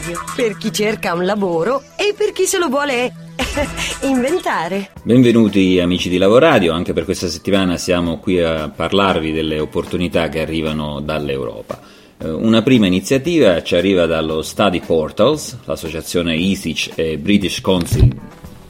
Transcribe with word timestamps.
Radio, 0.00 0.18
per 0.34 0.56
chi 0.56 0.72
cerca 0.72 1.12
un 1.12 1.26
lavoro 1.26 1.82
e 1.96 2.14
per 2.16 2.32
chi 2.32 2.44
se 2.44 2.58
lo 2.58 2.68
vuole 2.68 3.12
inventare. 4.02 4.92
Benvenuti 5.02 5.78
amici 5.78 6.08
di 6.08 6.16
Lavoradio, 6.16 6.72
anche 6.72 6.94
per 6.94 7.04
questa 7.04 7.28
settimana 7.28 7.76
siamo 7.76 8.18
qui 8.18 8.40
a 8.40 8.70
parlarvi 8.70 9.30
delle 9.30 9.58
opportunità 9.58 10.30
che 10.30 10.40
arrivano 10.40 11.00
dall'Europa. 11.00 11.80
Eh, 12.18 12.30
una 12.30 12.62
prima 12.62 12.86
iniziativa 12.86 13.62
ci 13.62 13.74
arriva 13.74 14.06
dallo 14.06 14.40
Study 14.40 14.80
Portals, 14.80 15.58
l'associazione 15.64 16.34
ESIC 16.34 16.92
e 16.94 17.18
British 17.18 17.60
Council 17.60 18.08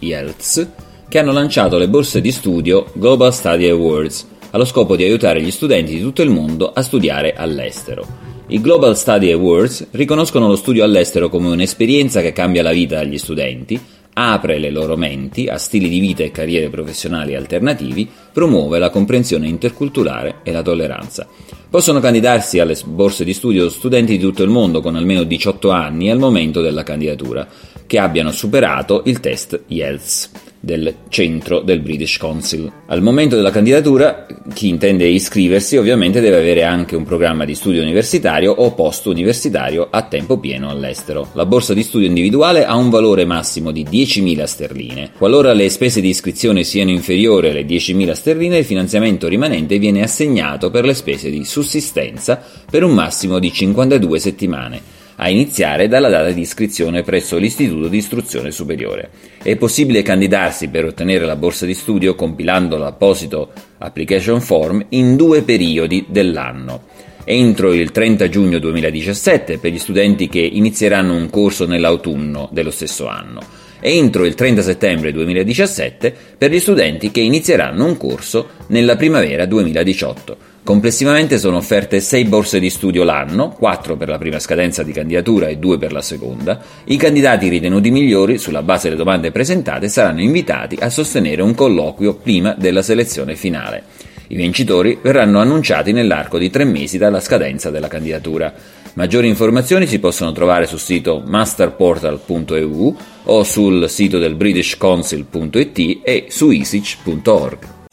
IELTS, 0.00 0.68
che 1.08 1.18
hanno 1.18 1.32
lanciato 1.32 1.78
le 1.78 1.88
borse 1.88 2.20
di 2.20 2.32
studio 2.32 2.90
Global 2.94 3.32
Study 3.32 3.68
Awards, 3.68 4.26
allo 4.50 4.64
scopo 4.64 4.96
di 4.96 5.04
aiutare 5.04 5.40
gli 5.40 5.52
studenti 5.52 5.94
di 5.94 6.02
tutto 6.02 6.22
il 6.22 6.30
mondo 6.30 6.72
a 6.72 6.82
studiare 6.82 7.34
all'estero. 7.34 8.29
I 8.52 8.60
Global 8.60 8.96
Study 8.96 9.30
Awards 9.30 9.86
riconoscono 9.92 10.48
lo 10.48 10.56
studio 10.56 10.82
all'estero 10.82 11.28
come 11.28 11.50
un'esperienza 11.50 12.20
che 12.20 12.32
cambia 12.32 12.64
la 12.64 12.72
vita 12.72 12.98
agli 12.98 13.16
studenti, 13.16 13.80
apre 14.12 14.58
le 14.58 14.70
loro 14.70 14.96
menti 14.96 15.46
a 15.46 15.56
stili 15.56 15.88
di 15.88 16.00
vita 16.00 16.24
e 16.24 16.32
carriere 16.32 16.68
professionali 16.68 17.36
alternativi, 17.36 18.10
promuove 18.32 18.80
la 18.80 18.90
comprensione 18.90 19.46
interculturale 19.46 20.38
e 20.42 20.50
la 20.50 20.62
tolleranza. 20.62 21.28
Possono 21.70 22.00
candidarsi 22.00 22.58
alle 22.58 22.76
borse 22.86 23.22
di 23.22 23.34
studio 23.34 23.68
studenti 23.68 24.16
di 24.16 24.24
tutto 24.24 24.42
il 24.42 24.50
mondo 24.50 24.80
con 24.80 24.96
almeno 24.96 25.22
18 25.22 25.70
anni 25.70 26.10
al 26.10 26.18
momento 26.18 26.60
della 26.60 26.82
candidatura, 26.82 27.46
che 27.86 27.98
abbiano 28.00 28.32
superato 28.32 29.02
il 29.04 29.20
test 29.20 29.60
IELTS 29.68 30.49
del 30.60 30.94
centro 31.08 31.60
del 31.60 31.80
British 31.80 32.18
Council. 32.18 32.70
Al 32.86 33.02
momento 33.02 33.34
della 33.34 33.50
candidatura, 33.50 34.26
chi 34.52 34.68
intende 34.68 35.06
iscriversi 35.06 35.78
ovviamente 35.78 36.20
deve 36.20 36.36
avere 36.36 36.64
anche 36.64 36.96
un 36.96 37.04
programma 37.04 37.46
di 37.46 37.54
studio 37.54 37.80
universitario 37.80 38.52
o 38.52 38.74
post 38.74 39.06
universitario 39.06 39.88
a 39.90 40.02
tempo 40.02 40.38
pieno 40.38 40.68
all'estero. 40.68 41.28
La 41.32 41.46
borsa 41.46 41.72
di 41.72 41.82
studio 41.82 42.06
individuale 42.06 42.66
ha 42.66 42.76
un 42.76 42.90
valore 42.90 43.24
massimo 43.24 43.70
di 43.70 43.84
10.000 43.84 44.44
sterline. 44.44 45.10
Qualora 45.16 45.54
le 45.54 45.70
spese 45.70 46.00
di 46.00 46.08
iscrizione 46.08 46.62
siano 46.62 46.90
inferiori 46.90 47.48
alle 47.48 47.64
10.000 47.64 48.12
sterline, 48.12 48.58
il 48.58 48.64
finanziamento 48.64 49.28
rimanente 49.28 49.78
viene 49.78 50.02
assegnato 50.02 50.70
per 50.70 50.84
le 50.84 50.94
spese 50.94 51.30
di 51.30 51.44
sussistenza 51.44 52.42
per 52.70 52.84
un 52.84 52.92
massimo 52.92 53.38
di 53.38 53.50
52 53.50 54.18
settimane 54.18 54.98
a 55.22 55.28
iniziare 55.28 55.86
dalla 55.86 56.08
data 56.08 56.30
di 56.30 56.40
iscrizione 56.40 57.02
presso 57.02 57.36
l'Istituto 57.36 57.88
di 57.88 57.98
Istruzione 57.98 58.50
Superiore. 58.50 59.10
È 59.42 59.54
possibile 59.56 60.00
candidarsi 60.00 60.68
per 60.68 60.86
ottenere 60.86 61.26
la 61.26 61.36
borsa 61.36 61.66
di 61.66 61.74
studio 61.74 62.14
compilando 62.14 62.78
l'apposito 62.78 63.52
application 63.78 64.40
form 64.40 64.84
in 64.90 65.16
due 65.16 65.42
periodi 65.42 66.06
dell'anno. 66.08 66.84
Entro 67.24 67.74
il 67.74 67.90
30 67.92 68.30
giugno 68.30 68.58
2017 68.58 69.58
per 69.58 69.72
gli 69.72 69.78
studenti 69.78 70.26
che 70.26 70.40
inizieranno 70.40 71.14
un 71.14 71.28
corso 71.28 71.66
nell'autunno 71.66 72.48
dello 72.50 72.70
stesso 72.70 73.06
anno 73.06 73.40
e 73.78 73.96
entro 73.96 74.24
il 74.24 74.34
30 74.34 74.62
settembre 74.62 75.12
2017 75.12 76.14
per 76.38 76.50
gli 76.50 76.60
studenti 76.60 77.10
che 77.10 77.20
inizieranno 77.20 77.84
un 77.84 77.98
corso 77.98 78.48
nella 78.68 78.96
primavera 78.96 79.44
2018 79.44 80.49
Complessivamente 80.62 81.38
sono 81.38 81.56
offerte 81.56 82.00
6 82.00 82.24
borse 82.26 82.60
di 82.60 82.70
studio 82.70 83.02
l'anno, 83.02 83.48
4 83.48 83.96
per 83.96 84.08
la 84.08 84.18
prima 84.18 84.38
scadenza 84.38 84.82
di 84.82 84.92
candidatura 84.92 85.48
e 85.48 85.56
2 85.56 85.78
per 85.78 85.90
la 85.90 86.02
seconda. 86.02 86.60
I 86.84 86.96
candidati 86.96 87.48
ritenuti 87.48 87.90
migliori, 87.90 88.38
sulla 88.38 88.62
base 88.62 88.84
delle 88.84 88.96
domande 89.02 89.32
presentate, 89.32 89.88
saranno 89.88 90.20
invitati 90.20 90.76
a 90.78 90.90
sostenere 90.90 91.42
un 91.42 91.54
colloquio 91.54 92.14
prima 92.14 92.54
della 92.56 92.82
selezione 92.82 93.36
finale. 93.36 93.82
I 94.28 94.36
vincitori 94.36 94.96
verranno 95.02 95.40
annunciati 95.40 95.90
nell'arco 95.90 96.38
di 96.38 96.50
tre 96.50 96.64
mesi 96.64 96.98
dalla 96.98 97.20
scadenza 97.20 97.70
della 97.70 97.88
candidatura. 97.88 98.52
Maggiori 98.92 99.26
informazioni 99.26 99.88
si 99.88 99.98
possono 99.98 100.30
trovare 100.30 100.66
sul 100.66 100.78
sito 100.78 101.22
masterportal.eu 101.26 102.96
o 103.24 103.42
sul 103.42 103.88
sito 103.88 104.18
del 104.18 104.36
britishcouncil.it 104.36 106.00
e 106.04 106.26
su 106.28 106.50
isic.org. 106.50 107.79